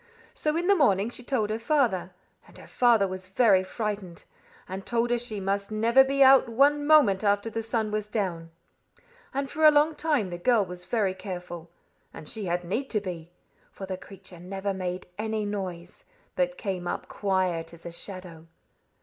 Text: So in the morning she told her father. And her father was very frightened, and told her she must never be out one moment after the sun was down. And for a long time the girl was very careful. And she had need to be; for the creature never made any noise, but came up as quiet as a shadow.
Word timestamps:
So 0.33 0.55
in 0.57 0.65
the 0.65 0.75
morning 0.75 1.11
she 1.11 1.23
told 1.23 1.51
her 1.51 1.59
father. 1.59 2.09
And 2.47 2.57
her 2.57 2.65
father 2.65 3.07
was 3.07 3.27
very 3.27 3.63
frightened, 3.63 4.23
and 4.67 4.83
told 4.83 5.11
her 5.11 5.19
she 5.19 5.39
must 5.39 5.69
never 5.69 6.03
be 6.03 6.23
out 6.23 6.49
one 6.49 6.87
moment 6.87 7.23
after 7.23 7.51
the 7.51 7.61
sun 7.61 7.91
was 7.91 8.07
down. 8.07 8.49
And 9.31 9.47
for 9.47 9.63
a 9.63 9.69
long 9.69 9.93
time 9.93 10.29
the 10.29 10.39
girl 10.39 10.65
was 10.65 10.85
very 10.85 11.13
careful. 11.13 11.69
And 12.15 12.27
she 12.27 12.45
had 12.45 12.63
need 12.63 12.89
to 12.89 12.99
be; 12.99 13.31
for 13.71 13.85
the 13.85 13.95
creature 13.95 14.39
never 14.39 14.73
made 14.73 15.05
any 15.19 15.45
noise, 15.45 16.05
but 16.35 16.57
came 16.57 16.87
up 16.87 17.01
as 17.03 17.09
quiet 17.09 17.71
as 17.71 17.85
a 17.85 17.91
shadow. 17.91 18.47